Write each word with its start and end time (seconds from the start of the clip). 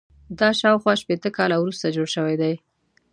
دا 0.39 0.49
شاوخوا 0.59 0.93
شپېته 1.01 1.29
کاله 1.37 1.55
وروسته 1.59 1.93
جوړ 1.95 2.07
شوی 2.15 2.35
دی. 2.41 2.53